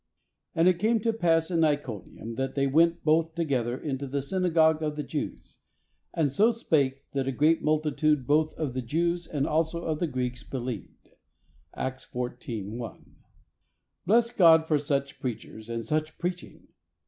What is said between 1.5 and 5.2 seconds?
in Iconium that they went hotji together into the synagogue of the